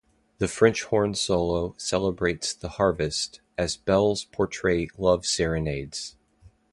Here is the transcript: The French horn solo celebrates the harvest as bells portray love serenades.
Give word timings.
The 0.39 0.47
French 0.47 0.85
horn 0.85 1.13
solo 1.13 1.75
celebrates 1.77 2.55
the 2.55 2.69
harvest 2.69 3.39
as 3.55 3.77
bells 3.77 4.23
portray 4.23 4.87
love 4.97 5.27
serenades. 5.27 6.15